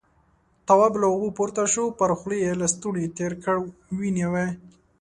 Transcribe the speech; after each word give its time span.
تواب 0.67 0.93
له 1.01 1.07
اوبو 1.13 1.29
پورته 1.37 1.63
شو، 1.73 1.83
پر 1.99 2.09
خوله 2.19 2.37
يې 2.43 2.51
لستوڼی 2.61 3.05
تېر 3.17 3.33
کړ، 3.43 3.55
وينې 3.97 4.27
وه. 4.33 4.45